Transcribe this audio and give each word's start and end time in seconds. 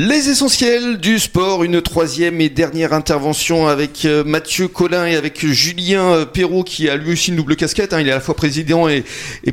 Les 0.00 0.30
essentiels 0.30 0.98
du 0.98 1.18
sport, 1.18 1.64
une 1.64 1.82
troisième 1.82 2.40
et 2.40 2.48
dernière 2.48 2.92
intervention 2.92 3.66
avec 3.66 4.04
euh, 4.04 4.22
Mathieu 4.22 4.68
Collin 4.68 5.06
et 5.06 5.16
avec 5.16 5.44
Julien 5.44 6.12
euh, 6.12 6.24
Perrault 6.24 6.62
qui 6.62 6.88
a 6.88 6.94
lui 6.94 7.14
aussi 7.14 7.30
une 7.30 7.36
double 7.36 7.56
casquette. 7.56 7.92
Hein. 7.92 8.00
Il 8.00 8.06
est 8.06 8.12
à 8.12 8.14
la 8.14 8.20
fois 8.20 8.36
président 8.36 8.88
et, 8.88 9.02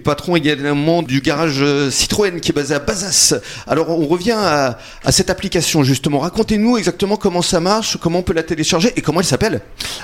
patron 0.04 0.36
également 0.36 1.02
du 1.02 1.22
garage 1.22 1.64
euh, 1.64 1.90
Citroën 1.90 2.40
qui 2.42 2.52
est 2.52 2.54
basé 2.54 2.76
à 2.76 2.80
Bazas. 2.80 3.34
Alors 3.66 3.90
on 3.90 4.06
revient 4.06 4.36
à, 4.38 4.78
à 5.04 5.12
cette 5.12 5.32
application 5.32 5.84
justement. 5.84 6.20
Racontez-nous 6.20 6.78
exactement 6.78 7.18
comment 7.18 7.42
ça 7.42 7.60
marche, 7.60 7.98
comment 7.98 8.20
on 8.20 8.22
peut 8.22 8.34
la 8.34 8.44
télécharger 8.44 8.94
et 8.96 9.02
comment 9.02 9.22
elle 9.22 9.26
s'appelle. 9.26 9.62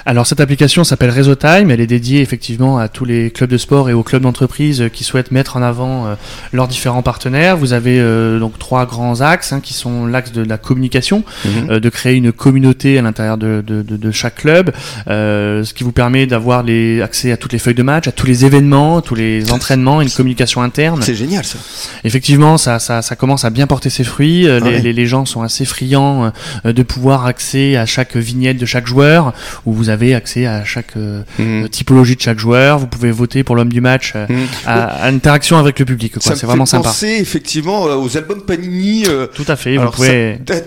Alors 0.07 0.25
cette 0.25 0.39
application 0.39 0.83
s'appelle 0.83 1.11
Réseau 1.11 1.35
Time. 1.35 1.69
Elle 1.69 1.81
est 1.81 1.85
dédiée 1.85 2.21
effectivement 2.21 2.79
à 2.79 2.87
tous 2.87 3.05
les 3.05 3.29
clubs 3.29 3.51
de 3.51 3.59
sport 3.59 3.91
et 3.91 3.93
aux 3.93 4.01
clubs 4.01 4.23
d'entreprise 4.23 4.85
qui 4.91 5.03
souhaitent 5.03 5.29
mettre 5.29 5.55
en 5.55 5.61
avant 5.61 6.17
leurs 6.51 6.67
différents 6.67 7.03
partenaires. 7.03 7.57
Vous 7.57 7.73
avez 7.73 7.99
donc 8.39 8.57
trois 8.57 8.87
grands 8.87 9.21
axes 9.21 9.53
hein, 9.53 9.59
qui 9.59 9.75
sont 9.75 10.07
l'axe 10.07 10.30
de 10.31 10.43
la 10.43 10.57
communication, 10.57 11.23
mhm. 11.45 11.69
euh, 11.69 11.79
de 11.79 11.89
créer 11.89 12.15
une 12.15 12.31
communauté 12.31 12.97
à 12.97 13.01
l'intérieur 13.01 13.37
de, 13.37 13.63
de, 13.65 13.81
de, 13.81 14.11
chaque 14.11 14.35
club, 14.35 14.71
euh, 15.07 15.63
ce 15.63 15.73
qui 15.73 15.83
vous 15.83 15.91
permet 15.91 16.25
d'avoir 16.25 16.63
les 16.63 17.01
accès 17.01 17.31
à 17.31 17.37
toutes 17.37 17.53
les 17.53 17.59
feuilles 17.59 17.75
de 17.75 17.83
match, 17.83 18.07
à 18.07 18.11
tous 18.11 18.27
les 18.27 18.45
événements, 18.45 18.97
à 18.97 19.01
tous 19.01 19.15
les 19.15 19.51
entraînements, 19.57 20.01
une 20.01 20.09
communication 20.09 20.61
interne. 20.61 21.01
C'est 21.01 21.15
génial 21.15 21.43
ça. 21.45 21.57
Effectivement, 22.03 22.57
ça, 22.57 22.79
ça, 22.79 23.01
ça, 23.01 23.15
commence 23.15 23.45
à 23.45 23.49
bien 23.49 23.67
porter 23.67 23.89
ses 23.89 24.03
fruits. 24.03 24.47
Euh, 24.47 24.59
les, 24.59 24.79
les, 24.79 24.93
les, 24.93 25.05
gens 25.05 25.25
sont 25.25 25.41
assez 25.41 25.65
friands 25.65 26.31
de 26.63 26.83
pouvoir 26.83 27.25
accès 27.25 27.75
à 27.75 27.85
chaque 27.85 28.15
vignette 28.15 28.57
de 28.57 28.65
chaque 28.65 28.87
joueur, 28.87 29.33
où 29.65 29.73
vous 29.73 29.89
avez 29.89 30.15
accès 30.15 30.45
à 30.45 30.63
chaque 30.63 30.95
mhm. 30.95 31.69
typologie 31.69 32.15
de 32.15 32.21
chaque 32.21 32.39
joueur. 32.39 32.79
Vous 32.79 32.87
pouvez 32.87 33.11
voter 33.11 33.43
pour 33.43 33.55
l'homme 33.55 33.71
du 33.71 33.81
match, 33.81 34.13
mhm. 34.15 34.47
à, 34.65 34.85
à 34.85 35.11
l'interaction 35.11 35.57
avec 35.57 35.79
le 35.79 35.85
public. 35.85 36.13
C'est 36.19 36.43
vraiment 36.43 36.65
sympa. 36.65 36.89
penser 36.89 37.17
effectivement 37.19 37.83
aux 37.83 38.17
albums 38.17 38.41
Panini. 38.41 39.05
Tout 39.33 39.45
à 39.47 39.55
fait. 39.55 39.77
vous 39.77 39.89
pouvez 39.91 40.20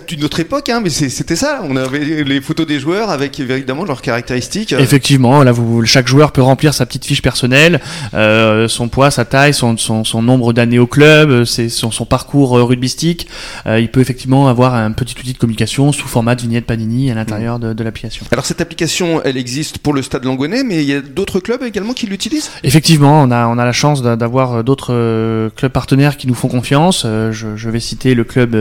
d'une 0.07 0.23
autre 0.23 0.39
époque, 0.39 0.69
hein, 0.69 0.81
mais 0.83 0.89
c'était 0.89 1.35
ça. 1.35 1.61
On 1.63 1.75
avait 1.75 2.23
les 2.23 2.41
photos 2.41 2.67
des 2.67 2.79
joueurs 2.79 3.09
avec 3.09 3.39
évidemment 3.39 3.85
leurs 3.85 4.01
caractéristiques. 4.01 4.73
Effectivement, 4.73 5.43
là, 5.43 5.51
vous, 5.51 5.85
chaque 5.85 6.07
joueur 6.07 6.31
peut 6.31 6.41
remplir 6.41 6.73
sa 6.73 6.85
petite 6.85 7.05
fiche 7.05 7.21
personnelle, 7.21 7.79
euh, 8.13 8.67
son 8.67 8.87
poids, 8.87 9.11
sa 9.11 9.25
taille, 9.25 9.53
son, 9.53 9.77
son, 9.77 10.21
nombre 10.21 10.53
d'années 10.53 10.79
au 10.79 10.87
club, 10.87 11.29
euh, 11.29 11.45
son, 11.45 11.91
son 11.91 12.05
parcours 12.05 12.57
euh, 12.57 12.63
rugbystique. 12.63 13.27
il 13.65 13.89
peut 13.89 14.01
effectivement 14.01 14.47
avoir 14.47 14.75
un 14.75 14.91
petit 14.91 15.15
outil 15.19 15.33
de 15.33 15.37
communication 15.37 15.91
sous 15.91 16.07
format 16.07 16.35
de 16.35 16.41
vignette 16.41 16.65
Panini 16.65 17.11
à 17.11 17.15
l'intérieur 17.15 17.59
de, 17.59 17.73
de 17.73 17.83
l'application. 17.83 18.25
Alors 18.31 18.45
cette 18.45 18.61
application, 18.61 19.21
elle 19.23 19.37
existe 19.37 19.77
pour 19.79 19.93
le 19.93 20.01
Stade 20.01 20.25
Langonnet, 20.25 20.63
mais 20.63 20.83
il 20.83 20.89
y 20.89 20.93
a 20.93 21.01
d'autres 21.01 21.39
clubs 21.39 21.63
également 21.63 21.93
qui 21.93 22.07
l'utilisent? 22.07 22.49
Effectivement, 22.63 23.21
on 23.21 23.31
a 23.31 23.47
on 23.47 23.57
a 23.57 23.65
la 23.65 23.71
chance 23.71 24.01
d'avoir 24.01 24.63
d'autres 24.63 25.49
clubs 25.55 25.71
partenaires 25.71 26.17
qui 26.17 26.27
nous 26.27 26.33
font 26.33 26.47
confiance. 26.47 27.03
Je, 27.05 27.55
je 27.55 27.69
vais 27.69 27.79
citer 27.79 28.15
le 28.15 28.23
club 28.23 28.51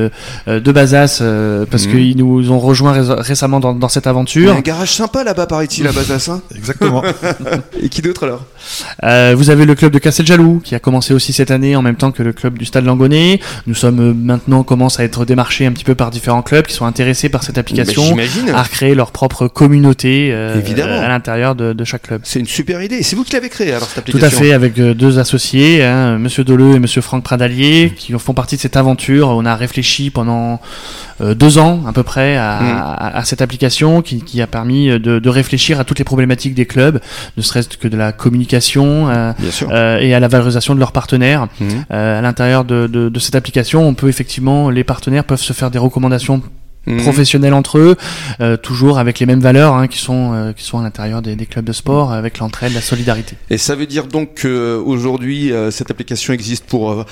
de 0.46 0.72
base 0.72 0.83
euh, 0.92 1.66
parce 1.70 1.86
mhm. 1.86 1.92
qu'ils 1.92 2.16
nous 2.16 2.50
ont 2.50 2.58
rejoint 2.58 2.92
récemment 3.18 3.60
dans, 3.60 3.88
cette 3.88 4.06
aventure. 4.06 4.42
Il 4.42 4.46
y 4.46 4.50
a 4.50 4.54
un 4.54 4.60
garage 4.60 4.92
sympa 4.92 5.24
là-bas, 5.24 5.46
paraît-il, 5.46 5.86
à 5.86 5.92
Bazas. 5.92 6.30
Hein 6.30 6.40
Exactement. 6.54 7.02
Et 7.82 7.88
qui 7.88 8.02
d'autre 8.02 8.24
alors? 8.24 8.44
Euh, 9.04 9.34
Vous 9.36 9.50
avez 9.50 9.64
le 9.64 9.74
club 9.74 9.92
de 9.92 9.98
Casteljalou 9.98 10.60
qui 10.62 10.74
a 10.74 10.78
commencé 10.78 11.14
aussi 11.14 11.32
cette 11.32 11.50
année 11.50 11.76
en 11.76 11.82
même 11.82 11.96
temps 11.96 12.12
que 12.12 12.22
le 12.22 12.32
club 12.32 12.58
du 12.58 12.64
Stade 12.64 12.84
Langonnet. 12.84 13.40
Nous 13.66 13.74
sommes 13.74 14.00
euh, 14.00 14.14
maintenant 14.14 14.62
commence 14.62 15.00
à 15.00 15.04
être 15.04 15.24
démarchés 15.24 15.66
un 15.66 15.72
petit 15.72 15.84
peu 15.84 15.94
par 15.94 16.10
différents 16.10 16.42
clubs 16.42 16.66
qui 16.66 16.74
sont 16.74 16.86
intéressés 16.86 17.28
par 17.28 17.42
cette 17.42 17.58
application, 17.58 18.16
à 18.52 18.62
recréer 18.62 18.94
leur 18.94 19.10
propre 19.10 19.48
communauté 19.48 20.32
à 20.32 21.08
l'intérieur 21.08 21.54
de, 21.54 21.84
chaque 21.84 22.02
club. 22.02 22.20
C'est 22.24 22.40
une 22.40 22.46
super 22.46 22.82
idée. 22.82 23.02
C'est 23.02 23.16
vous 23.16 23.24
qui 23.24 23.32
l'avez 23.32 23.48
créé 23.48 23.72
alors 23.72 23.88
cette 23.88 23.98
application 23.98 24.28
Tout 24.28 24.34
à 24.34 24.38
fait, 24.38 24.52
avec 24.52 24.74
deux 24.74 25.18
associés, 25.18 25.84
hein, 25.84 26.18
Monsieur 26.18 26.44
Doleux 26.44 26.76
et 26.76 26.78
Monsieur 26.78 27.02
Franck 27.02 27.24
Pradalier, 27.24 27.92
qui 27.96 28.12
font 28.18 28.32
partie 28.32 28.56
de 28.56 28.60
cette 28.60 28.76
aventure. 28.76 29.28
On 29.28 29.44
a 29.44 29.54
réfléchi 29.54 30.10
pendant 30.10 30.60
deux 31.20 31.58
ans 31.58 31.84
à 31.86 31.92
peu 31.92 32.02
près 32.02 32.36
à, 32.36 32.60
mm. 32.60 33.16
à, 33.16 33.24
cette 33.24 33.42
application 33.42 34.02
qui, 34.02 34.22
qui, 34.22 34.42
a 34.42 34.46
permis 34.46 34.88
de, 34.88 35.18
de, 35.18 35.28
réfléchir 35.28 35.78
à 35.78 35.84
toutes 35.84 35.98
les 35.98 36.04
problématiques 36.04 36.54
des 36.54 36.66
clubs, 36.66 37.00
ne 37.36 37.42
serait-ce 37.42 37.68
que 37.76 37.88
de 37.88 37.96
la 37.96 38.12
communication 38.12 39.08
euh, 39.08 39.32
euh, 39.62 39.98
et 39.98 40.14
à 40.14 40.20
la 40.20 40.28
valorisation 40.28 40.74
de 40.74 40.80
leurs 40.80 40.92
partenaires. 40.92 41.48
Mm. 41.60 41.66
à 41.90 42.20
l'intérieur 42.20 42.64
de, 42.64 42.86
de, 42.86 43.08
de, 43.08 43.18
cette 43.18 43.34
application, 43.34 43.86
on 43.86 43.94
peut 43.94 44.08
effectivement, 44.08 44.70
les 44.70 44.84
partenaires 44.84 45.24
peuvent 45.24 45.40
se 45.40 45.52
faire 45.52 45.70
des 45.70 45.78
recommandations 45.78 46.42
mm. 46.86 46.98
professionnels 46.98 47.54
entre 47.54 47.78
eux, 47.78 47.96
toujours 48.62 48.98
avec 48.98 49.18
les 49.20 49.26
mêmes 49.26 49.40
valeurs 49.40 49.74
hein, 49.74 49.86
qui 49.86 49.98
sont 49.98 50.52
qui 50.56 50.64
sont 50.64 50.78
à 50.78 50.82
l'intérieur 50.82 51.22
des, 51.22 51.36
des, 51.36 51.46
clubs 51.46 51.64
de 51.64 51.72
sport, 51.72 52.12
avec 52.12 52.38
l'entraide, 52.38 52.74
la 52.74 52.80
solidarité. 52.80 53.36
Et 53.50 53.58
ça 53.58 53.74
veut 53.74 53.86
dire 53.86 54.06
donc 54.06 54.42
qu'aujourd'hui 54.42 55.52
cette 55.70 55.90
application 55.90 56.32
existe 56.32 56.66
pour 56.66 57.04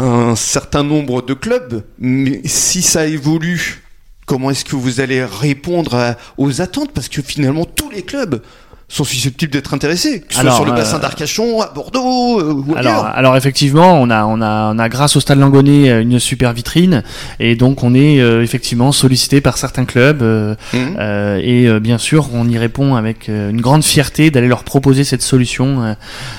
un 0.00 0.34
certain 0.34 0.82
nombre 0.82 1.20
de 1.22 1.34
clubs, 1.34 1.84
mais 1.98 2.40
si 2.46 2.80
ça 2.80 3.06
évolue, 3.06 3.82
comment 4.24 4.50
est-ce 4.50 4.64
que 4.64 4.76
vous 4.76 5.00
allez 5.00 5.22
répondre 5.24 6.16
aux 6.38 6.62
attentes? 6.62 6.92
Parce 6.92 7.08
que 7.08 7.20
finalement, 7.20 7.66
tous 7.66 7.90
les 7.90 8.02
clubs 8.02 8.42
sont 8.90 9.04
susceptibles 9.04 9.52
d'être 9.52 9.72
intéressés, 9.72 10.20
que 10.20 10.34
ce 10.34 10.40
soit 10.40 10.50
sur 10.50 10.64
le 10.64 10.72
bassin 10.72 10.96
euh, 10.96 11.00
d'Arcachon, 11.00 11.62
à 11.62 11.68
Bordeaux 11.68 12.40
euh, 12.40 12.52
ou 12.52 12.74
alors, 12.76 13.04
alors 13.04 13.36
effectivement, 13.36 14.00
on 14.00 14.10
a, 14.10 14.24
on 14.24 14.42
a, 14.42 14.72
on 14.74 14.78
a 14.80 14.88
grâce 14.88 15.14
au 15.14 15.20
Stade 15.20 15.38
Langonnet 15.38 15.88
euh, 15.88 16.02
une 16.02 16.18
super 16.18 16.52
vitrine 16.52 17.04
et 17.38 17.54
donc 17.54 17.84
on 17.84 17.94
est 17.94 18.16
effectivement 18.16 18.90
sollicité 18.90 19.40
par 19.40 19.58
certains 19.58 19.84
clubs 19.84 20.22
mmh. 20.22 20.78
et 21.40 21.68
bien 21.80 21.98
sûr 21.98 22.28
on 22.34 22.48
y 22.48 22.58
répond 22.58 22.96
avec 22.96 23.28
une 23.28 23.60
grande 23.60 23.84
fierté 23.84 24.30
d'aller 24.30 24.48
leur 24.48 24.64
proposer 24.64 25.04
cette 25.04 25.22
solution 25.22 25.94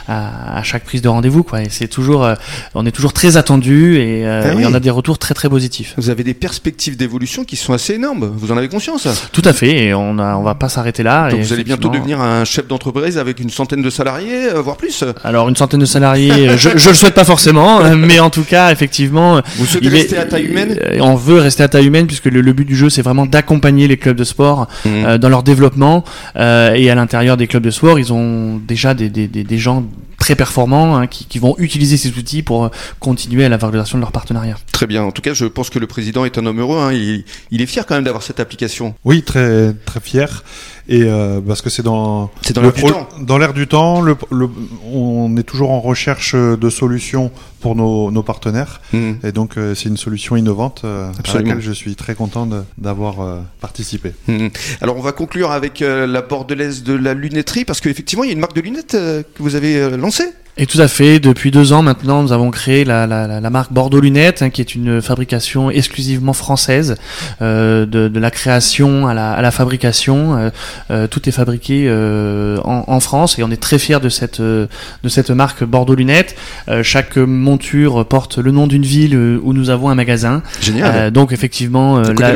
à, 0.07 0.57
à, 0.57 0.63
chaque 0.63 0.84
prise 0.84 1.01
de 1.01 1.07
rendez-vous 1.07 1.44
quoi. 1.44 1.61
Et 1.61 1.69
c'est 1.69 1.88
toujours, 1.88 2.28
on 2.75 2.85
est 2.85 2.91
toujours 2.91 3.13
très 3.13 3.38
attendu 3.38 3.97
et, 3.97 4.28
ah 4.28 4.53
et, 4.53 4.66
on 4.66 4.73
a 4.73 4.79
des 4.79 4.90
retours 4.90 5.17
très 5.17 5.34
très 5.34 5.50
positifs. 5.50 5.94
Vous 5.97 6.09
avez 6.09 6.23
des 6.23 6.34
perspectives 6.34 6.97
d'évolution 6.97 7.45
qui 7.45 7.56
sont 7.56 7.73
assez 7.73 7.94
énormes. 7.94 8.29
Vous 8.35 8.51
en 8.51 8.57
avez 8.57 8.67
conscience 8.67 9.07
Tout 9.31 9.44
à 9.45 9.53
fait 9.53 9.85
et 9.85 9.94
on 9.94 10.19
a, 10.19 10.35
on 10.35 10.44
va 10.44 10.56
pas 10.56 10.69
s'arrêter 10.69 11.03
là. 11.03 11.29
Donc 11.29 11.40
vous 11.40 11.53
allez 11.53 11.63
bientôt 11.63 11.90
devenir 11.90 12.19
un 12.19 12.41
un 12.41 12.46
chef 12.46 12.68
d'entreprise 12.68 13.18
avec 13.18 13.40
une 13.40 13.50
centaine 13.50 13.81
de 13.81 13.90
salariés, 13.90 14.50
euh, 14.50 14.62
voire 14.62 14.75
plus 14.75 15.03
Alors 15.24 15.47
une 15.47 15.56
centaine 15.56 15.79
de 15.79 15.85
salariés, 15.85 16.50
euh, 16.50 16.57
je, 16.57 16.69
je 16.75 16.90
le 16.90 16.96
souhaite 16.96 17.13
pas 17.13 17.24
forcément, 17.24 17.81
euh, 17.81 17.96
mais 17.96 18.19
en 18.19 18.29
tout 18.29 18.44
cas, 18.44 18.72
effectivement, 18.72 19.41
vous 19.57 19.66
souhaitez 19.66 19.90
rester 19.90 20.18
à 20.18 20.25
taille 20.25 20.46
humaine 20.46 20.78
On 21.00 21.16
veut 21.16 21.40
rester 21.40 21.63
à 21.63 21.68
taille 21.68 21.85
humaine 21.85 22.07
puisque 22.07 22.25
le, 22.25 22.53
but 22.53 22.66
du 22.66 22.75
jeu, 22.75 22.90
c'est 22.90 23.02
vraiment 23.02 23.25
d'accompagner 23.25 23.88
les 23.88 23.97
clubs 23.97 24.18
de 24.18 24.24
sport 24.24 24.68
mmh. 24.85 25.18
dans 25.18 25.29
leur 25.29 25.44
développement 25.44 26.03
et 26.35 26.90
à 26.90 26.96
l'intérieur 26.96 27.38
des 27.38 27.47
clubs 27.47 27.63
de 27.63 27.72
sport, 27.72 28.00
ils 28.00 28.12
ont 28.12 28.58
déjà 28.58 28.94
des, 28.94 29.09
des, 29.09 29.28
des, 29.28 29.44
des 29.44 29.58
gens 29.58 29.85
très 30.18 30.35
performants 30.35 30.97
hein, 30.97 31.08
qui, 31.08 31.25
qui, 31.25 31.40
vont 31.40 31.56
utiliser 31.58 31.97
ces 31.97 32.16
outils 32.18 32.44
pour 32.44 32.69
continuer 33.00 33.44
à 33.44 33.50
la 33.50 33.58
valorisation 33.58 33.97
de 33.97 34.02
leur 34.02 34.12
partenariat. 34.12 34.56
Très 34.72 34.85
bien. 34.85 35.02
En 35.03 35.12
tout 35.12 35.23
cas, 35.23 35.34
je 35.34 35.46
pense 35.46 35.72
que 35.72 35.79
le 35.79 35.88
président 35.88 36.25
est 36.25 36.38
un 36.38 36.46
homme 36.46 36.59
heureux. 36.59 36.79
Hein. 36.79 36.94
Il, 36.94 37.23
il, 37.50 37.62
est 37.62 37.66
fier 37.66 37.88
quand 37.88 37.96
même 37.96 38.03
d'avoir 38.03 38.22
cette 38.22 38.40
application. 38.40 38.94
Oui, 39.03 39.23
très 39.23 39.73
très 39.85 40.00
fier 40.00 40.44
et 40.91 41.03
euh, 41.03 41.40
parce 41.40 41.62
que 41.62 41.69
c'est 41.69 41.84
dans 41.84 42.29
c'est 42.41 42.53
dans 42.53 42.62
l'air 42.62 42.74
du 42.74 42.84
temps. 42.84 43.09
Dans 43.22 43.38
l'air 43.38 43.53
du 43.53 43.68
temps, 43.68 44.02
le, 44.02 44.18
le, 44.29 44.50
on 44.91 45.35
est 45.38 45.44
toujours 45.44 45.72
en 45.72 45.79
recherche 45.79 46.35
de 46.35 46.69
solutions 46.69 47.31
pour 47.62 47.75
nos, 47.75 48.12
nos 48.12 48.24
partenaires, 48.24 48.81
mmh. 48.91 49.12
et 49.24 49.31
donc 49.31 49.57
euh, 49.57 49.74
c'est 49.74 49.88
une 49.88 49.96
solution 49.96 50.35
innovante 50.35 50.81
euh, 50.84 51.09
à 51.12 51.38
laquelle 51.38 51.62
je 51.62 51.72
suis 51.72 51.96
très 51.96 52.13
content 52.13 52.47
d'avoir 52.78 53.22
euh, 53.22 53.40
participé. 53.62 54.13
Mmh. 54.28 54.47
Alors 54.81 54.97
on 54.97 55.02
va 55.02 55.13
conclure 55.13 55.52
avec 55.52 55.79
la 55.79 56.22
bordelaise 56.22 56.84
de 56.84 56.94
la 56.94 57.13
lunetterie 57.13 57.63
parce 57.63 57.79
qu'effectivement 57.79 58.25
il 58.25 58.28
y 58.28 58.31
a 58.31 58.34
une 58.34 58.40
marque 58.40 58.56
de 58.56 58.62
lunettes 58.62 58.91
que 58.91 59.40
vous 59.40 59.56
avez 59.56 59.96
lancée. 59.97 60.29
Et 60.57 60.66
tout 60.66 60.81
à 60.81 60.88
fait, 60.88 61.19
depuis 61.19 61.50
deux 61.50 61.72
ans 61.72 61.81
maintenant, 61.81 62.23
nous 62.23 62.34
avons 62.34 62.51
créé 62.51 62.84
la, 62.84 63.07
la, 63.07 63.39
la 63.39 63.50
marque 63.50 63.72
Bordeaux 63.72 64.01
Lunettes, 64.01 64.41
hein, 64.41 64.50
qui 64.50 64.59
est 64.62 64.75
une 64.75 65.01
fabrication 65.01 65.72
exclusivement 65.72 66.34
française, 66.34 66.97
euh, 67.41 67.85
de, 67.85 68.09
de, 68.09 68.19
la 68.19 68.31
création 68.31 69.07
à 69.07 69.13
la, 69.13 69.31
à 69.31 69.41
la 69.41 69.51
fabrication. 69.51 70.38
Euh, 70.38 70.50
euh, 70.91 71.07
tout 71.07 71.28
est 71.29 71.31
fabriqué 71.31 71.85
euh, 71.88 72.57
en, 72.66 72.84
en, 72.88 73.00
France 73.00 73.40
et 73.40 73.44
on 73.44 73.51
est 73.51 73.61
très 73.61 73.79
fiers 73.79 74.00
de 74.01 74.09
cette, 74.09 74.41
de 74.41 74.67
cette 75.07 75.31
marque 75.31 75.63
Bordeaux 75.63 75.95
Lunettes. 75.95 76.35
Euh, 76.67 76.84
chaque 76.84 77.16
monture 77.16 78.06
porte 78.06 78.38
le 78.38 78.51
nom 78.51 78.67
d'une 78.67 78.84
ville 78.84 79.16
où 79.16 79.53
nous 79.53 79.69
avons 79.69 79.90
un 79.90 79.95
magasin. 79.95 80.44
Génial. 80.61 81.11
donc 81.11 81.31
effectivement, 81.31 82.01
la, 82.01 82.34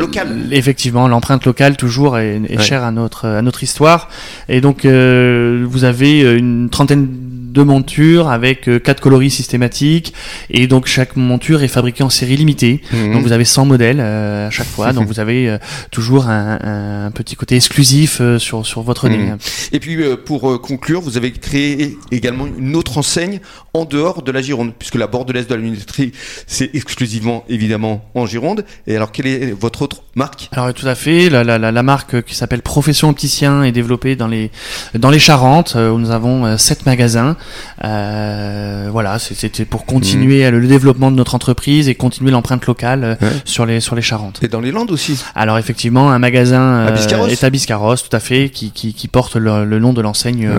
effectivement, 0.52 1.06
l'empreinte 1.06 1.44
locale 1.44 1.76
toujours 1.76 2.18
est, 2.18 2.40
est 2.48 2.60
chère 2.60 2.82
à 2.82 2.90
notre, 2.92 3.26
à 3.26 3.42
notre 3.42 3.62
histoire. 3.62 4.08
Et 4.48 4.60
donc 4.60 4.86
vous 4.86 5.84
avez 5.84 6.20
une 6.20 6.70
trentaine 6.70 7.08
de 7.56 7.62
montures 7.62 8.28
avec 8.28 8.68
euh, 8.68 8.78
quatre 8.78 9.00
coloris 9.00 9.30
systématiques 9.30 10.12
et 10.50 10.66
donc 10.66 10.86
chaque 10.86 11.16
monture 11.16 11.62
est 11.62 11.68
fabriquée 11.68 12.04
en 12.04 12.10
série 12.10 12.36
limitée. 12.36 12.82
Mhm. 12.92 13.14
Donc 13.14 13.22
vous 13.22 13.32
avez 13.32 13.46
100 13.46 13.64
modèles 13.64 13.98
euh, 14.00 14.46
à 14.46 14.50
chaque 14.50 14.66
fois. 14.66 14.92
donc 14.96 15.06
vous 15.08 15.20
avez 15.20 15.48
euh, 15.48 15.58
toujours 15.90 16.28
un, 16.28 17.06
un, 17.06 17.10
petit 17.10 17.34
côté 17.34 17.56
exclusif 17.56 18.20
sur, 18.38 18.66
sur 18.66 18.82
votre 18.82 19.08
ligne. 19.08 19.30
Mhm. 19.32 19.38
Et 19.72 19.80
puis 19.80 19.96
pour 20.24 20.60
conclure, 20.60 21.00
vous 21.00 21.16
avez 21.16 21.32
créé 21.32 21.96
également 22.10 22.46
une 22.46 22.76
autre 22.76 22.98
enseigne 22.98 23.40
en 23.72 23.84
dehors 23.84 24.22
de 24.22 24.32
la 24.32 24.42
Gironde, 24.42 24.72
puisque 24.78 24.96
la 24.96 25.06
bordelaise 25.06 25.46
de 25.46 25.54
la 25.54 25.60
lunetterie, 25.60 26.12
c'est 26.46 26.74
exclusivement 26.74 27.44
évidemment 27.48 28.04
en 28.14 28.26
Gironde. 28.26 28.64
Et 28.86 28.96
alors 28.96 29.12
quelle 29.12 29.26
est 29.26 29.52
votre 29.52 29.82
autre 29.82 30.02
marque? 30.14 30.48
Alors 30.52 30.72
tout 30.74 30.86
à 30.86 30.94
fait, 30.94 31.30
la, 31.30 31.42
la, 31.42 31.58
la 31.58 31.82
marque 31.82 32.22
qui 32.22 32.34
s'appelle 32.34 32.62
Profession 32.62 33.08
Opticien 33.08 33.62
est 33.62 33.72
développée 33.72 34.16
dans 34.16 34.28
les, 34.28 34.50
dans 34.94 35.10
les 35.10 35.18
Charentes, 35.18 35.74
où 35.74 35.98
nous 35.98 36.10
avons 36.10 36.58
sept 36.58 36.84
magasins. 36.84 37.36
Voilà, 37.80 39.18
c'était 39.18 39.64
pour 39.64 39.86
continuer 39.86 40.50
mmh. 40.50 40.54
le 40.54 40.66
développement 40.66 41.10
de 41.10 41.16
notre 41.16 41.34
entreprise 41.34 41.88
et 41.88 41.94
continuer 41.94 42.30
l'empreinte 42.30 42.66
locale 42.66 43.18
sur 43.44 43.66
les 43.66 43.80
sur 43.80 43.94
les 43.94 44.02
Charentes. 44.02 44.40
Et 44.42 44.48
dans 44.48 44.60
les 44.60 44.72
Landes 44.72 44.90
aussi. 44.90 45.22
Alors 45.34 45.58
effectivement, 45.58 46.10
un 46.10 46.18
magasin 46.18 46.94
est 47.28 47.44
à 47.44 47.50
Biscarros, 47.50 47.96
tout 47.96 48.14
à 48.14 48.20
fait, 48.20 48.50
qui, 48.50 48.70
qui, 48.70 48.94
qui 48.94 49.08
porte 49.08 49.36
le, 49.36 49.78
nom 49.78 49.92
de 49.92 50.00
l'enseigne 50.00 50.50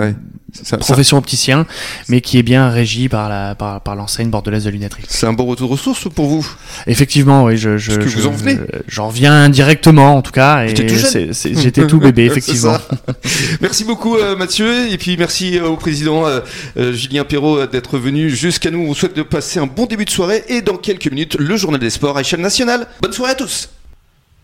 profession 0.80 1.18
opticien, 1.18 1.66
mais 2.08 2.22
qui 2.22 2.38
est 2.38 2.44
bien 2.44 2.70
régi 2.70 3.10
par 3.10 3.30
la 3.30 3.56
par, 3.56 3.82
par 3.82 3.96
l'enseigne 3.96 4.30
bordelaise 4.30 4.66
de 4.66 4.70
lunetterie. 4.70 5.04
C'est 5.08 5.28
un 5.28 5.34
bon 5.34 5.46
retour 5.46 5.68
de 5.68 5.74
ressources 5.74 6.08
pour 6.14 6.28
vous? 6.28 6.48
Effectivement, 6.86 7.46
oui, 7.46 7.58
je, 7.58 7.78
je, 7.78 7.94
que 7.94 8.10
vous 8.10 8.28
en 8.28 8.32
venez. 8.32 8.58
J'en 8.88 9.10
viens 9.10 9.50
directement 9.50 10.18
en 10.18 10.22
tout 10.22 10.32
cas, 10.32 10.66
et 10.66 10.76
j'étais 10.76 11.88
tout 11.88 12.00
bébé 12.00 12.26
effectivement. 12.38 12.78
merci 13.62 13.84
beaucoup 13.84 14.18
euh, 14.18 14.36
Mathieu, 14.36 14.90
et 14.92 14.98
puis 14.98 15.18
merci 15.18 15.58
euh, 15.58 15.68
au 15.68 15.78
président 15.78 16.26
euh, 16.28 16.42
Julien 16.94 17.24
Perrault 17.24 17.66
d'être 17.68 17.98
venu 17.98 18.30
jusqu'à 18.30 18.72
nous. 18.72 18.80
On 18.80 18.94
souhaite 18.94 19.16
de 19.16 19.24
passer 19.24 19.60
un 19.60 19.68
bon 19.68 19.86
début 19.86 20.06
de 20.06 20.10
soirée 20.10 20.44
et 20.48 20.62
dans 20.62 20.78
quelques 20.78 21.10
minutes 21.10 21.36
le 21.40 21.58
journal 21.58 21.80
des 21.80 21.90
sports 21.90 22.18
à 22.18 22.22
échelle 22.22 22.42
nationale. 22.42 22.88
Bonne 23.02 23.14
soirée 23.14 23.32
à 23.32 23.36
tous. 23.36 23.70